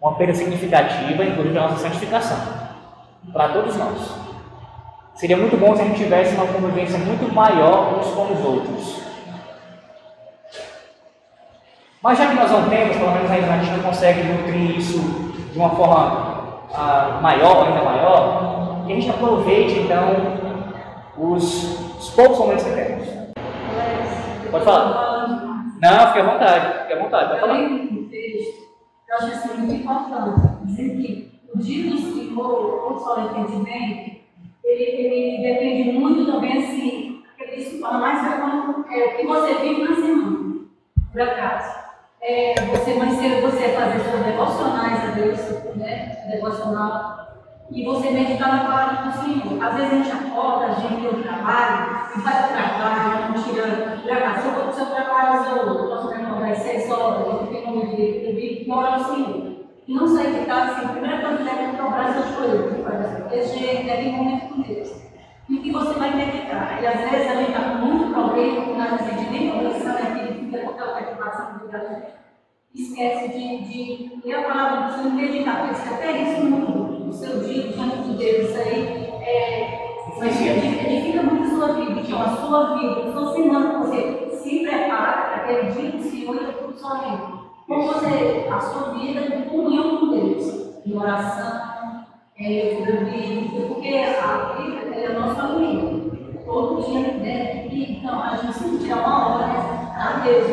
[0.00, 2.38] Uma perda significativa, inclusive a nossa santificação.
[3.32, 4.08] Para todos nós.
[5.16, 9.09] Seria muito bom se a gente tivesse uma convivência muito maior uns com os outros.
[12.02, 14.98] Mas já que nós não temos, pelo menos ainda a gente não consegue nutrir isso
[15.52, 20.08] de uma forma ah, maior, ainda maior, que a gente aproveite então
[21.18, 23.06] os, os poucos momentos que temos.
[24.50, 25.36] Pode falar.
[25.82, 27.58] Não, fique à vontade, fique à vontade, pode falar.
[29.10, 34.20] Eu acho isso muito importante, dizer que o dia do Senhor, o só entendimento,
[34.64, 39.82] ele, ele depende muito também, assim, aquele isso fala mais é o que você vive
[39.82, 40.60] na semana,
[41.12, 41.79] por acaso.
[42.22, 45.40] É, você cedo você fazer seus devocionais a Deus,
[45.76, 46.24] né?
[46.30, 47.28] Devocional.
[47.70, 49.62] E você meditar na palavra do Senhor.
[49.62, 53.42] Às vezes a gente acorda, a gente tem um trabalho, e para o trabalho, não
[53.42, 54.40] tira para cá.
[54.40, 57.94] Se eu, se eu trabalho, eu posso me acordar às seis horas, eu tenho um
[57.94, 59.50] dia eu vivo e oro ao Senhor.
[59.86, 62.80] E não sair de casa assim, a primeira coisa que deve dobrar essas coisas,
[63.30, 65.00] proteger, deve ir momento com Deus.
[65.48, 66.82] E que você vai meditar.
[66.82, 70.29] E às vezes a gente está com muito problema, com nada de nem conversando aqui,
[70.56, 72.20] aquela preocupação de vida
[72.74, 77.40] esquece de, de ler a palavra do Senhor e meditar, porque até isso no seu
[77.40, 79.90] dia, diante de Deus, isso aí é,
[80.22, 85.36] edifica muito a sua vida, então a sua vida, sua semana, você se prepara para
[85.36, 87.40] aquele dia do Senhor e tudo sozinho.
[87.66, 92.04] Como você, a sua vida em comunhão com Deus, em oração,
[92.36, 96.10] em leitura bíblica, porque a Bíblia é a nossa amiga.
[96.44, 97.66] Todo dia, né?
[97.70, 99.49] Então, a gente sempre tira uma hora
[100.20, 100.46] a Deus,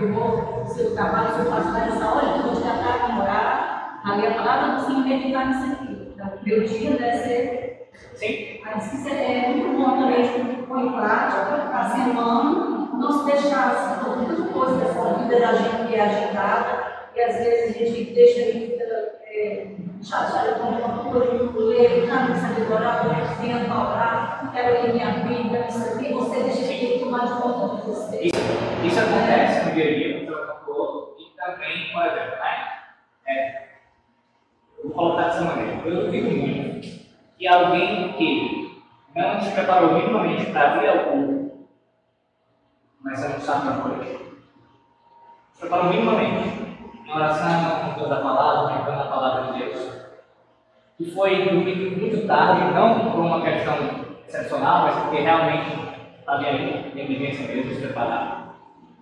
[0.00, 4.00] eu vou seu trabalho, seu pastor, essa hora que eu vou te dar para morar,
[4.04, 6.12] a ler a palavra do Senhor e meditar nisso aqui.
[6.12, 7.88] Então, meu dia deve ser.
[8.14, 8.60] Sim.
[8.64, 13.24] Mas isso é muito bom também, a gente põe em prática a semana, não se
[13.32, 17.78] deixar assim, muitas coisas dessa vida da gente que é agitada, e às vezes a
[17.78, 18.78] gente deixa ele
[19.26, 19.66] é,
[20.02, 24.92] chateado com alguma coisa, ler, ah, não sabe orar, eu tenho para orar, quero ler
[24.92, 28.20] minha Bíblia, isso aqui, você deixa ele tomar de conta de você.
[28.20, 28.36] Isso,
[28.84, 30.12] isso acontece no dia a dia,
[31.36, 32.82] também, por exemplo, né?
[33.26, 33.68] É,
[34.84, 35.82] vou colocar dessa maneira.
[35.84, 36.88] Eu duvido muito
[37.36, 38.82] que alguém que
[39.16, 41.66] não se preparou minimamente para vir ao culto,
[43.00, 44.18] mas não sabe na noite,
[45.52, 46.62] se preparou minimamente
[47.04, 49.92] em oração, com toda a palavra, meditando a palavra de Deus,
[51.00, 55.70] e foi dormir muito tarde, não por uma questão excepcional, mas porque realmente
[56.18, 58.54] estava ali, negligência mesmo, se preparar.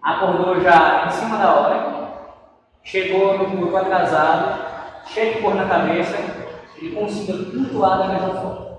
[0.02, 2.08] Acordou já em cima da hora,
[2.82, 4.60] chegou no grupo atrasado,
[5.06, 6.16] cheio de cor na cabeça,
[6.76, 8.70] ele conseguiu pontuar da mesma forma.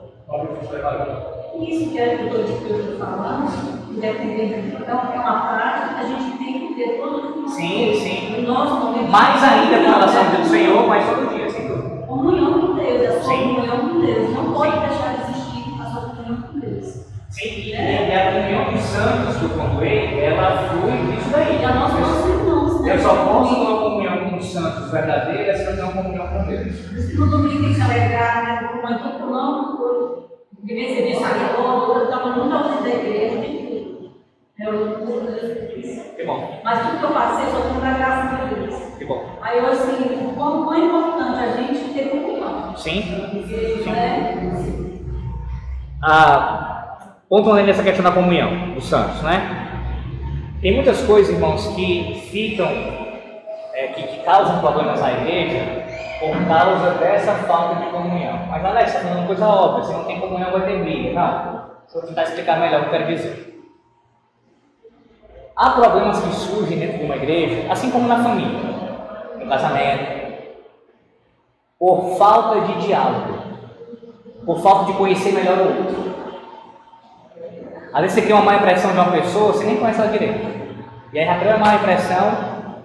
[1.61, 6.07] Isso que é o que eu estou falando, dependendo então, é uma prática que a
[6.07, 7.49] gente tem que ter todo dia.
[7.49, 8.45] Sim, sim.
[9.09, 12.07] Mais ainda com relação ao Senhor, mas todo dia, sem dúvida.
[12.07, 14.33] Comunhão com Deus, a sua comunhão com Deus.
[14.33, 16.59] Não pode deixar de existir a sua comunhão com
[17.39, 18.15] E, é.
[18.15, 21.61] a comunhão dos santos do Conduei, ela flui disso daí.
[21.61, 22.93] E a nossa irmãos, né?
[22.95, 26.27] Eu só posso ter uma comunhão com os santos verdadeiras se eu tenho uma comunhão
[26.27, 27.15] com Deus.
[27.15, 28.67] No domingo tem que alegrar, né?
[28.67, 30.29] Como é que não,
[30.63, 33.41] de receber sacerdote, eu estava muito ausente da igreja,
[36.21, 36.61] que bom.
[36.63, 38.75] Mas tudo que eu passei só tenho da graça de Deus.
[38.97, 39.39] Que bom.
[39.41, 42.77] Aí eu assim, o quão é importante a gente ter comunhão.
[42.77, 43.01] Sim.
[43.31, 43.89] Porque, Sim.
[43.89, 44.51] Né?
[46.03, 46.70] Ah,
[47.31, 49.69] Ponto além dessa questão da comunhão dos santos, né?
[50.61, 52.67] Tem muitas coisas, irmãos, que ficam,
[53.73, 55.85] é, que, que, causam problemas na igreja
[56.19, 58.37] por causa dessa falta de comunhão.
[58.49, 61.13] Mas Alex, está falando coisa óbvia, se não tem comunhão vai ter briga.
[61.13, 63.63] Não, se eu tentar explicar melhor o que eu quero dizer.
[65.55, 68.59] Há problemas que surgem dentro de uma igreja, assim como na família,
[69.39, 70.33] no casamento,
[71.79, 73.37] por falta de diálogo,
[74.45, 76.20] por falta de conhecer melhor o outro.
[77.93, 80.47] Às vezes você cria uma má impressão de uma pessoa, você nem conhece ela direito.
[81.11, 82.31] E aí já cria uma má impressão,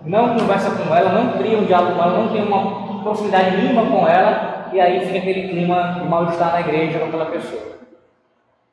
[0.05, 3.87] não conversa com ela, não cria um diálogo com ela, não tem uma proximidade mínima
[3.87, 7.77] com ela, e aí fica aquele clima de mal-estar na igreja com aquela pessoa.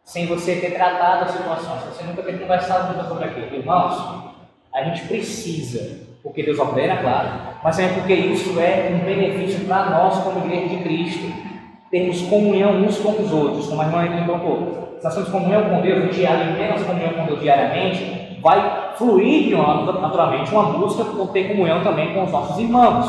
[0.04, 3.56] Sem você ter tratado a situação, você nunca ter conversado sobre aquilo.
[3.56, 4.34] Irmãos,
[4.74, 7.30] a gente precisa, porque Deus ordena, claro,
[7.64, 11.32] mas também porque isso é um benefício para nós como igreja de Cristo,
[11.92, 15.64] termos comunhão uns com os outros, como a irmã um pouco se nós temos comunhão
[15.64, 19.54] com Deus, gente alimentamos comunhão com Deus diariamente, vai fluir
[20.00, 23.06] naturalmente uma busca por ter comunhão também com os nossos irmãos.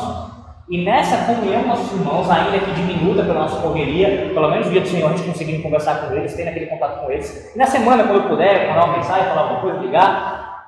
[0.69, 4.81] E nessa comunhão com nossos irmãos, ainda que diminuta pela nossa correria, pelo menos dia
[4.81, 7.53] do Senhor a gente conseguir conversar com eles, ter aquele contato com eles.
[7.55, 10.65] E na semana, quando eu puder, mandar uma mensagem, falar alguma coisa, ligar,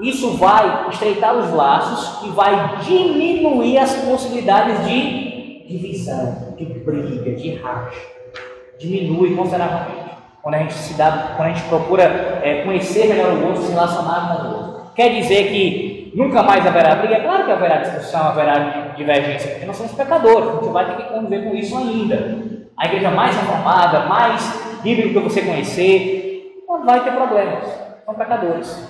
[0.00, 7.56] isso vai estreitar os laços e vai diminuir as possibilidades de divisão, de briga, de
[7.56, 8.00] racha.
[8.78, 10.01] Diminui consideravelmente
[10.42, 13.72] quando a gente se dá, quando a gente procura é, conhecer melhor o outro, se
[13.72, 14.82] relacionar com o outro.
[14.94, 17.20] Quer dizer que nunca mais haverá briga?
[17.20, 21.12] Claro que haverá discussão, haverá divergência, porque nós somos pecadores, a gente vai ter que
[21.12, 22.38] conviver com isso ainda.
[22.76, 27.64] A igreja mais reformada, mais bíblica que você conhecer, vai ter problemas,
[28.04, 28.88] são pecadores.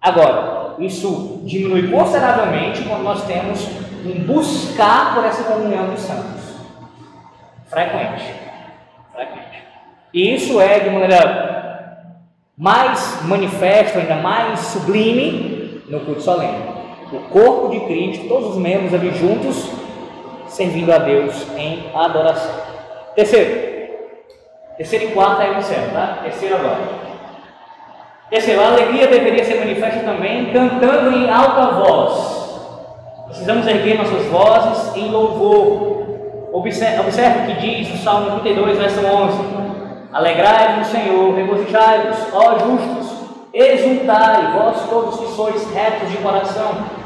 [0.00, 3.66] Agora, isso diminui consideravelmente quando nós temos
[4.06, 6.54] um buscar por essa comunhão dos santos.
[7.66, 8.32] Frequente.
[9.12, 9.67] Frequente.
[10.12, 11.48] E isso é de maneira
[12.56, 16.78] mais manifesta, ainda mais sublime, no culto solene.
[17.12, 19.70] O corpo de Cristo, todos os membros ali juntos,
[20.48, 22.54] servindo a Deus em adoração.
[23.14, 23.68] Terceiro.
[24.76, 26.20] Terceiro e quarto aí no céu, tá?
[26.22, 27.08] Terceiro agora.
[28.30, 32.38] Terceiro, a alegria deveria ser manifesta também cantando em alta voz.
[33.26, 36.48] Precisamos erguer nossas vozes em louvor.
[36.52, 39.67] Observe, observe o que diz o Salmo 32, verso 11:
[40.12, 46.98] Alegrai-vos Senhor, regozijai-vos, ó justos, exultai, vós todos que sois retos de coração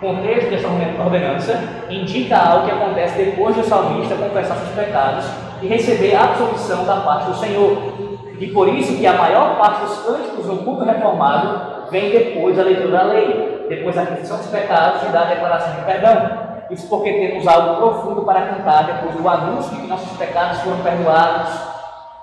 [0.00, 1.60] contexto dessa ordenança
[1.90, 5.26] indica algo que acontece depois do salmista confessar seus pecados
[5.62, 7.76] e receber a absolvição da parte do Senhor.
[8.38, 12.62] E por isso que a maior parte dos cânticos no culto reformado vem depois da
[12.62, 16.50] leitura da lei, depois da confissão dos pecados e da declaração de perdão.
[16.70, 20.78] Isso porque temos algo profundo para cantar depois do anúncio de que nossos pecados foram
[20.78, 21.50] perdoados.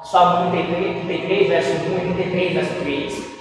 [0.09, 3.37] Salmo 33, 33 verso 1 e 33, verso 3.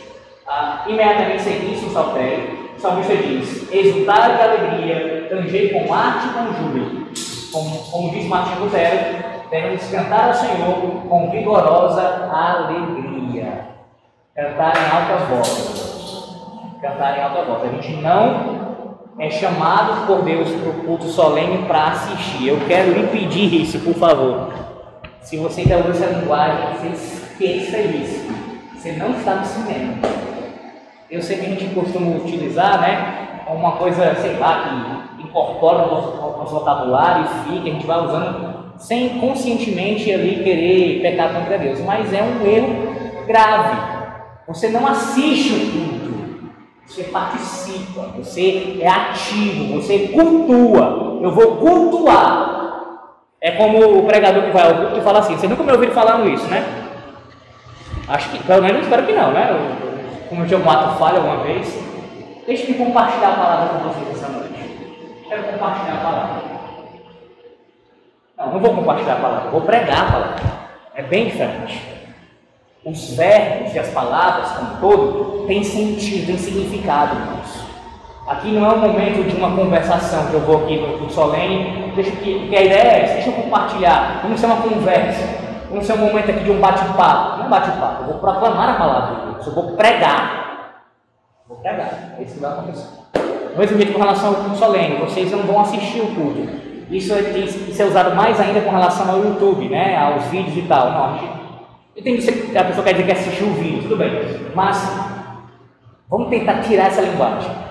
[0.49, 6.31] Ah, imediatamente seguinte o saltério, o salmista diz: Exultar de alegria, tangei com arte e
[6.31, 7.07] com júbilo.
[7.53, 8.99] Como, como diz Martinho Lutero,
[9.49, 10.75] devemos cantar ao Senhor
[11.09, 13.69] com vigorosa alegria.
[14.35, 16.37] Cantar em altas vozes.
[16.83, 17.63] Cantar em alta voz.
[17.63, 18.67] A gente não
[19.21, 22.49] é chamado por Deus para o culto solene para assistir.
[22.49, 24.56] Eu quero lhe pedir isso, por favor.
[25.27, 28.27] Se você ainda usa essa linguagem, você esqueça isso.
[28.77, 29.95] Você não está no cinema.
[31.11, 35.91] Eu sei que a gente costuma utilizar, né, uma coisa, sei lá, que incorpora no
[35.91, 41.35] nosso, no nosso vocabulário e fica, a gente vai usando sem conscientemente ali querer pecar
[41.35, 43.77] contra Deus, mas é um erro grave.
[44.47, 46.53] Você não assiste o culto,
[46.87, 51.19] você participa, você é ativo, você cultua.
[51.21, 52.56] Eu vou cultuar.
[53.47, 55.93] É como o pregador que vai ao culto e fala assim: você nunca me ouviu
[55.93, 56.67] falando isso, né?
[58.09, 59.87] Acho que, pelo menos, espero que não, né?
[60.29, 61.79] cometi algum ato falha alguma vez,
[62.45, 64.53] deixe-me compartilhar a palavra com vocês essa noite.
[65.29, 66.43] Quero compartilhar a palavra.
[68.37, 70.43] Não, não vou compartilhar a palavra, vou pregar a palavra.
[70.97, 71.81] É bem diferente.
[72.85, 77.76] Os verbos e as palavras, como todo, têm sentido, têm significado, irmãos.
[78.27, 82.11] Aqui não é um momento de uma conversação que eu vou aqui no solene, deixa
[82.11, 85.47] que, porque a ideia é essa, deixa eu compartilhar, vamos ser uma conversa.
[85.71, 87.39] Vamos ser um momento aqui de um bate-papo.
[87.39, 90.83] Não é bate-papo, eu vou proclamar a palavra de Deus, eu vou pregar.
[91.49, 92.89] Vou pregar, é isso que vai acontecer.
[93.57, 96.49] Mesmo jeito com relação ao culto solene, vocês não vão assistir o culto.
[96.91, 99.97] Isso é, isso é usado mais ainda com relação ao YouTube, né?
[99.97, 100.91] aos vídeos e tal.
[100.91, 101.19] Não,
[101.97, 104.11] eu tenho que a pessoa quer dizer que assistiu o vídeo, tudo bem.
[104.55, 104.77] Mas
[106.09, 107.66] vamos tentar tirar essa linguagem.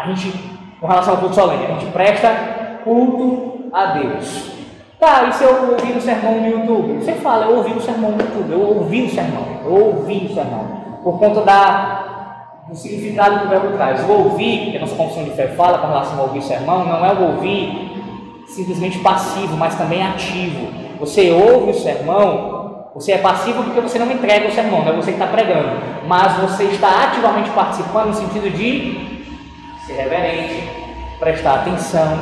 [0.00, 0.32] A gente,
[0.80, 2.28] com relação ao culto solene, a gente presta
[2.82, 4.50] culto a Deus.
[4.98, 7.04] Tá, e se eu ouvir o sermão no YouTube?
[7.04, 10.34] Você fala, eu ouvi o sermão no YouTube, eu ouvi o sermão, eu ouvi o
[10.34, 10.64] sermão.
[11.04, 14.08] Por conta da, do significado que o verbo traz.
[14.08, 16.86] O ouvir, que a nossa confissão de fé fala com relação ao ouvir o sermão,
[16.86, 20.68] não é o ouvir simplesmente passivo, mas também ativo.
[20.98, 24.96] Você ouve o sermão, você é passivo porque você não entrega o sermão, não é
[24.96, 29.19] você que está pregando, mas você está ativamente participando no sentido de
[29.90, 30.68] ser reverente,
[31.18, 32.18] prestar atenção,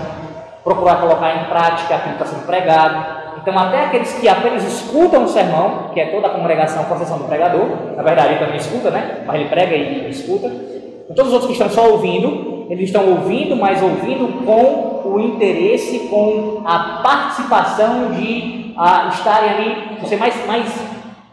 [0.65, 3.19] procurar colocar em prática aquilo que está sendo pregado.
[3.41, 7.19] Então, até aqueles que apenas escutam o sermão, que é toda a congregação, a processão
[7.19, 9.23] do pregador, na verdade ele também escuta, né?
[9.27, 10.49] Mas ele prega e escuta.
[10.49, 15.21] E todos os outros que estão só ouvindo, eles estão ouvindo, mas ouvindo com o
[15.21, 20.67] interesse, com a participação de a, estarem ali, você mais, mais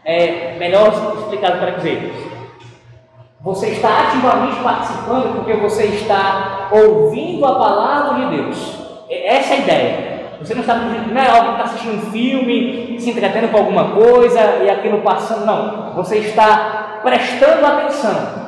[0.04, 2.25] é, melhor explicado para dizer.
[3.40, 8.76] Você está ativamente participando porque você está ouvindo a palavra de Deus.
[9.08, 10.16] Essa é a ideia.
[10.40, 13.92] Você não está não é alguém que está assistindo um filme, se entretendo com alguma
[13.92, 15.92] coisa e aquilo passando, não.
[15.94, 18.46] Você está prestando atenção.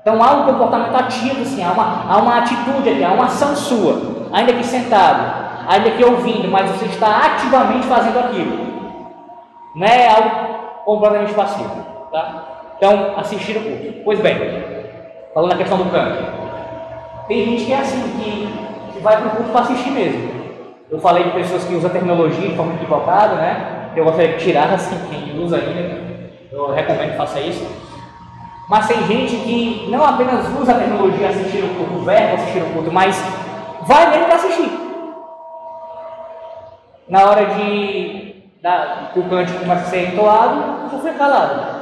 [0.00, 3.56] Então há um comportamento ativo, assim, há uma, há uma atitude aqui, há uma ação
[3.56, 8.66] sua, ainda que sentado, ainda que ouvindo, mas você está ativamente fazendo aquilo.
[9.74, 10.30] Não é algo
[10.84, 11.84] completamente passivo.
[12.12, 12.55] Tá?
[12.76, 14.02] Então, assistir o culto.
[14.04, 14.36] Pois bem,
[15.32, 16.24] falando na questão do canto.
[17.28, 18.66] Tem gente que é assim, que
[18.96, 20.36] que vai para o culto para assistir mesmo.
[20.90, 23.90] Eu falei de pessoas que usam tecnologia de forma equivocada, né?
[23.94, 26.00] Eu gostaria de tirar assim, quem usa ainda,
[26.50, 27.66] eu recomendo que faça isso.
[28.68, 32.62] Mas tem gente que não apenas usa a tecnologia assistir o culto, o verbo assistir
[32.62, 33.22] o culto, mas
[33.82, 34.70] vai mesmo para assistir.
[37.08, 41.75] Na hora de da, o cântico começa a ser entoado, você fica calado.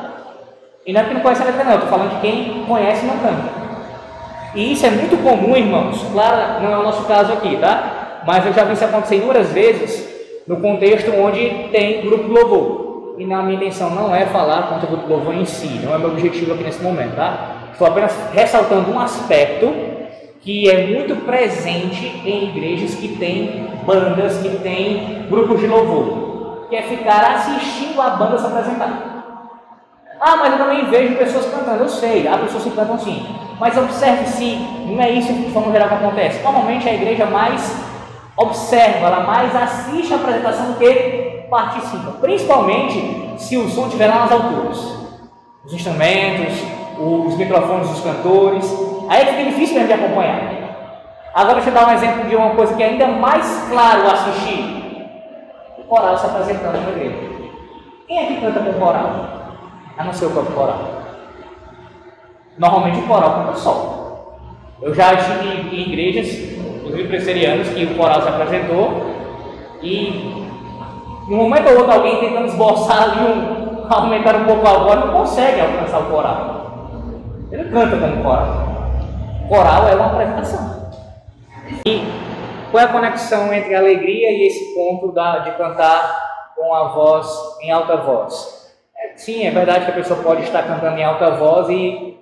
[0.86, 3.04] E não é porque não conhece a letra, não, eu estou falando de quem conhece
[3.04, 3.64] e não canta.
[4.54, 6.04] E isso é muito comum, irmãos.
[6.12, 8.22] Claro, não é o nosso caso aqui, tá?
[8.26, 10.08] Mas eu já vi isso acontecer inúmeras vezes
[10.46, 13.14] no contexto onde tem grupo louvor.
[13.18, 15.98] E na minha intenção não é falar contra o grupo louvor em si, não é
[15.98, 17.70] meu objetivo aqui nesse momento, tá?
[17.72, 19.72] Estou apenas ressaltando um aspecto
[20.40, 26.76] que é muito presente em igrejas que têm bandas, que têm grupos de louvor, que
[26.76, 29.13] é ficar assistindo a banda se apresentar.
[30.26, 31.82] Ah, mas eu também vejo pessoas cantando.
[31.82, 33.26] Eu sei, há pessoas que cantam sim.
[33.60, 34.56] Mas observe se
[34.86, 36.42] não é isso de forma geral que acontece.
[36.42, 37.76] Normalmente a igreja mais
[38.34, 42.12] observa, ela mais assiste a apresentação do que participa.
[42.22, 44.78] Principalmente se o som estiver lá nas alturas.
[45.62, 46.54] Os instrumentos,
[46.98, 48.64] os microfones dos cantores.
[49.10, 50.40] Aí fica difícil mesmo de acompanhar.
[51.34, 55.04] Agora deixa eu dar um exemplo de uma coisa que é ainda mais claro assistir.
[55.76, 57.16] O coral se apresentando na igreja.
[58.08, 59.43] Quem é que canta com coral?
[59.96, 61.02] A não ser o coral.
[62.58, 64.38] Normalmente o coral canta só.
[64.82, 66.34] Eu já estive em igrejas,
[66.76, 69.14] inclusive presbiterianos, que o coral se apresentou
[69.82, 70.44] e
[71.28, 75.00] em um momento ou outro alguém tentando esboçar ali um, aumentar um pouco a voz,
[75.00, 76.64] não consegue alcançar o coral.
[77.50, 78.46] Ele canta como coral.
[79.48, 80.90] Coral é uma apresentação.
[81.86, 82.02] E
[82.70, 86.88] qual é a conexão entre a alegria e esse ponto da, de cantar com a
[86.88, 87.26] voz
[87.62, 88.63] em alta voz?
[89.16, 92.18] Sim, é verdade que a pessoa pode estar cantando em alta voz e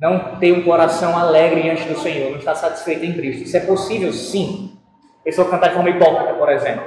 [0.00, 3.42] não ter um coração alegre diante do Senhor, não estar satisfeito em Cristo.
[3.42, 4.78] Isso é possível, sim.
[5.20, 6.84] A pessoa cantar de forma hipócrita, por exemplo.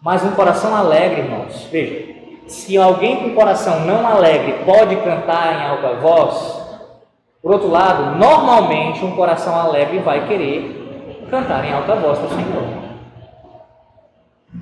[0.00, 2.14] Mas um coração alegre, irmãos, veja,
[2.46, 6.60] se alguém com coração não alegre pode cantar em alta voz,
[7.42, 12.30] por outro lado, normalmente um coração alegre vai querer cantar em alta voz para o
[12.30, 12.89] Senhor.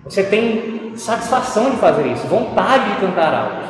[0.05, 3.69] Você tem satisfação de fazer isso, vontade de cantar alto.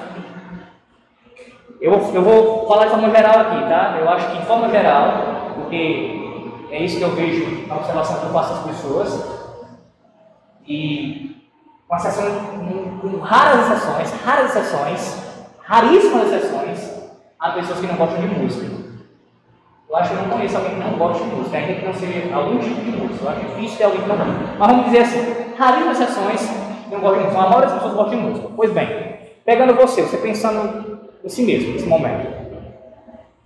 [1.80, 3.96] Eu, eu vou falar de forma geral aqui, tá?
[4.00, 8.26] Eu acho que de forma geral, porque é isso que eu vejo na observação que
[8.26, 9.38] eu faço das pessoas,
[10.66, 11.36] e
[11.86, 12.24] com exceção,
[13.00, 15.28] com raras exceções, raras exceções,
[15.62, 18.88] raríssimas exceções, há pessoas que não gostam de música.
[19.89, 21.95] Eu acho que eu não conheço alguém que não gosta de música, ainda que não
[21.95, 23.24] seja algum tipo de música.
[23.24, 24.32] Eu acho difícil ter alguém que não gosta.
[24.59, 26.51] Mas vamos dizer assim, raríssimas exceções
[26.91, 27.39] não gostam de música.
[27.39, 28.49] A maioria das pessoas gosta de música.
[28.55, 29.16] Pois bem,
[29.47, 32.28] pegando você, você pensando em si mesmo, nesse momento.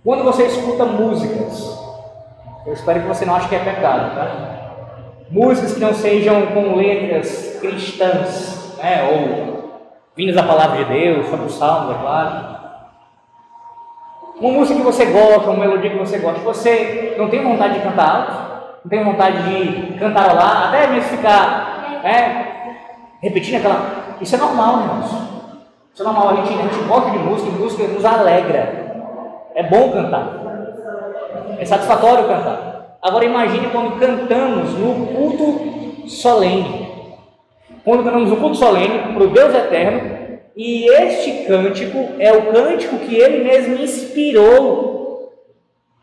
[0.03, 1.79] Quando você escuta músicas,
[2.65, 4.73] eu espero que você não ache que é pecado, tá?
[5.29, 9.01] Músicas que não sejam com letras cristãs, né?
[9.09, 12.62] Ou vindas da palavra de Deus, sobre os salmos, é claro
[14.43, 17.79] uma música que você gosta, uma melodia que você gosta, você não tem vontade de
[17.79, 18.31] cantar alto,
[18.83, 22.45] não tem vontade de cantarolar, até mesmo ficar é,
[23.21, 24.17] repetindo aquela.
[24.19, 25.05] Isso é normal, irmãos.
[25.93, 26.29] Isso é normal.
[26.29, 28.93] A gente, a gente gosta de música, música nos alegra.
[29.55, 30.27] É bom cantar.
[31.57, 32.97] É satisfatório cantar.
[33.01, 37.15] Agora imagine quando cantamos no culto solene.
[37.85, 40.22] Quando cantamos no culto solene para o Deus eterno,
[40.55, 45.33] e este cântico é o cântico que ele mesmo inspirou.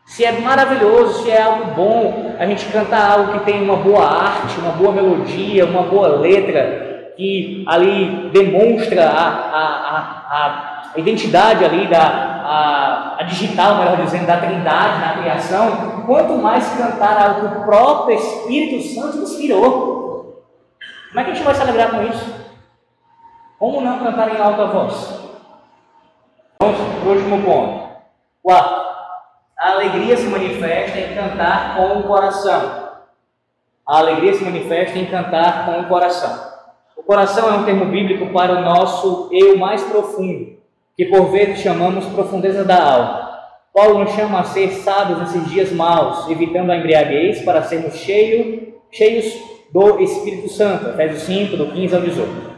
[0.05, 4.05] Se é maravilhoso, se é algo bom, a gente cantar algo que tem uma boa
[4.05, 9.63] arte, uma boa melodia, uma boa letra, que ali demonstra a, a,
[10.29, 16.33] a, a identidade ali da a, a digital, melhor dizendo, da trindade na criação, quanto
[16.33, 20.43] mais cantar algo que o próprio Espírito Santo inspirou.
[21.07, 22.40] Como é que a gente vai celebrar com isso?
[23.61, 25.21] Como não cantar em alta voz?
[26.59, 27.89] Vamos para o último ponto.
[28.41, 28.89] Quarto,
[29.55, 32.89] a alegria se manifesta em cantar com o coração.
[33.87, 36.43] A alegria se manifesta em cantar com o coração.
[36.97, 40.57] O coração é um termo bíblico para o nosso eu mais profundo,
[40.97, 43.29] que por vezes chamamos profundeza da alma.
[43.75, 48.73] Paulo nos chama a ser sábios nesses dias maus, evitando a embriaguez para sermos cheios,
[48.91, 49.35] cheios
[49.71, 50.89] do Espírito Santo.
[50.89, 52.50] Efésios 5, do 15 ao 18.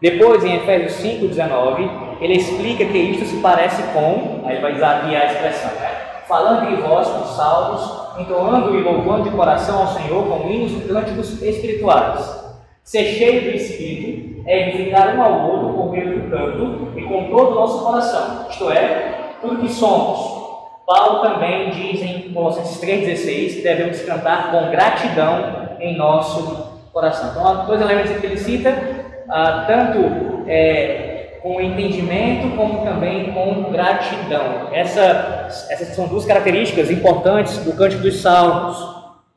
[0.00, 5.32] Depois, em Efésios 5,19, ele explica que isto se parece com, aí vai aqui a
[5.32, 5.90] expressão, né?
[6.28, 10.86] falando em vós com salmos, entoando e louvando de coração ao Senhor com hinos e
[10.86, 12.48] cânticos espirituais.
[12.84, 17.30] Ser cheio do Espírito é edificar um ao outro por meio do canto e com
[17.30, 20.38] todo o nosso coração, isto é, tudo que somos.
[20.86, 27.30] Paulo também diz em Colossenses 3,16 que devemos cantar com gratidão em nosso coração.
[27.30, 28.97] Então, dois elementos que ele cita
[29.30, 34.68] ah, tanto é, com entendimento como também com gratidão.
[34.72, 38.76] Essa, essas são duas características importantes do Cântico dos Salmos.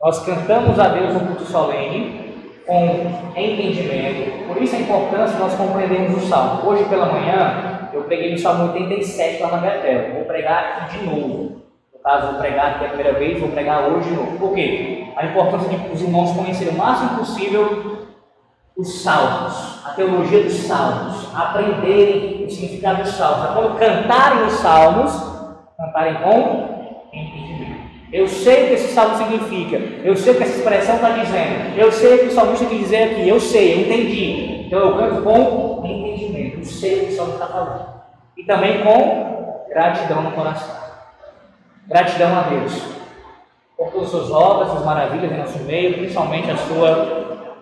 [0.01, 2.21] Nós cantamos a Deus no culto solene
[2.65, 6.69] com entendimento, por isso a importância de nós compreendermos o Salmo.
[6.69, 11.05] Hoje pela manhã eu preguei no Salmo 87 lá na Betel, vou pregar aqui de
[11.05, 11.61] novo.
[11.93, 14.37] No caso, vou pregar aqui a primeira vez, vou pregar hoje de novo.
[14.37, 15.05] Por quê?
[15.15, 18.00] A importância de os irmãos conhecerem o máximo possível
[18.77, 25.31] os salmos, a teologia dos salmos, aprenderem o significado dos salmos, quando cantarem os salmos,
[25.81, 27.81] Cantarem com entendimento.
[28.13, 31.75] Eu sei o que esse salmo significa, eu sei o que essa expressão está dizendo,
[31.75, 34.67] eu sei o que o salmista quis dizer aqui, eu sei, eu entendi.
[34.67, 37.85] Então eu canto com entendimento, eu sei o que o salmo está falando.
[38.37, 40.75] E também com gratidão no coração.
[41.87, 42.79] Gratidão a Deus
[43.75, 47.20] por todas as suas obras, suas maravilhas em nosso meio, principalmente a sua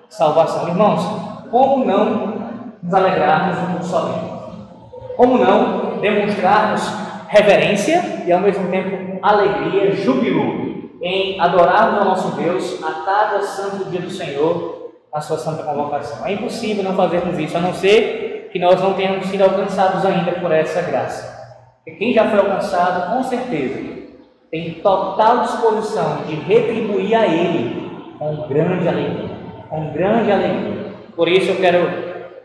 [0.10, 0.68] salvação.
[0.68, 1.01] Irmãos,
[1.49, 2.34] como não
[2.82, 4.30] nos alegrarmos no somente?
[5.16, 6.82] Como não demonstrarmos
[7.28, 10.70] reverência e ao mesmo tempo alegria, júbilo
[11.01, 16.26] em adorarmos ao nosso Deus a cada santo dia do Senhor, a sua santa convocação.
[16.26, 20.34] É impossível não fazermos isso, a não ser que nós não tenhamos sido alcançados ainda
[20.34, 21.38] por essa graça.
[21.84, 23.80] Porque quem já foi alcançado, com certeza,
[24.51, 29.29] tem total disposição de retribuir a Ele com grande alegria.
[29.70, 30.93] Com grande alegria.
[31.15, 31.89] Por isso eu quero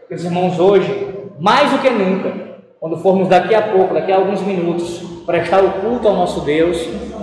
[0.06, 1.08] que os irmãos hoje,
[1.38, 2.32] mais do que nunca,
[2.78, 6.78] quando formos daqui a pouco, daqui a alguns minutos, prestar o culto ao nosso Deus,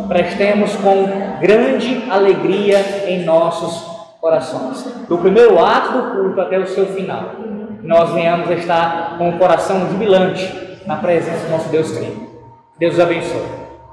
[0.08, 1.06] prestemos com
[1.40, 3.88] grande alegria em nossos
[4.20, 4.84] corações.
[5.08, 7.36] Do primeiro ato do culto até o seu final,
[7.84, 12.28] nós venhamos a estar com o coração jubilante na presença do nosso Deus Trino.
[12.80, 13.61] Deus os abençoe.